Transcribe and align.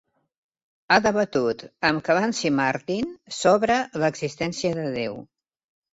Ha 0.93 0.97
debatut 1.07 1.61
amb 1.89 2.01
Clancy 2.09 2.53
Martin 2.61 3.11
sobre 3.41 3.79
l'existència 4.05 4.73
de 4.81 4.89
Déu. 5.01 5.25